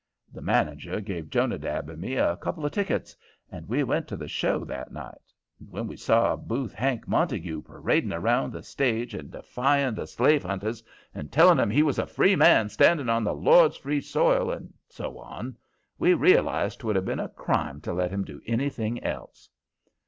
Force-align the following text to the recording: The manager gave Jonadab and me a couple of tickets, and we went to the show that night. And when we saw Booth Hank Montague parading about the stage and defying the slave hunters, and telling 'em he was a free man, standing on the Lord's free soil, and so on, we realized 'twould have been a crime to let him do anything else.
The 0.33 0.41
manager 0.41 0.99
gave 0.99 1.29
Jonadab 1.29 1.87
and 1.87 2.01
me 2.01 2.15
a 2.15 2.35
couple 2.35 2.65
of 2.65 2.71
tickets, 2.71 3.15
and 3.51 3.67
we 3.69 3.83
went 3.83 4.07
to 4.07 4.17
the 4.17 4.27
show 4.27 4.65
that 4.65 4.91
night. 4.91 5.31
And 5.59 5.69
when 5.69 5.85
we 5.85 5.95
saw 5.95 6.35
Booth 6.35 6.73
Hank 6.73 7.07
Montague 7.07 7.61
parading 7.61 8.11
about 8.11 8.51
the 8.51 8.63
stage 8.63 9.13
and 9.13 9.29
defying 9.29 9.93
the 9.93 10.07
slave 10.07 10.41
hunters, 10.41 10.83
and 11.13 11.31
telling 11.31 11.59
'em 11.59 11.69
he 11.69 11.83
was 11.83 11.99
a 11.99 12.07
free 12.07 12.35
man, 12.35 12.67
standing 12.69 13.09
on 13.09 13.23
the 13.23 13.35
Lord's 13.35 13.77
free 13.77 14.01
soil, 14.01 14.49
and 14.49 14.73
so 14.89 15.19
on, 15.19 15.55
we 15.99 16.15
realized 16.15 16.79
'twould 16.79 16.95
have 16.95 17.05
been 17.05 17.19
a 17.19 17.29
crime 17.29 17.79
to 17.81 17.93
let 17.93 18.09
him 18.09 18.23
do 18.23 18.41
anything 18.47 19.03
else. 19.03 19.49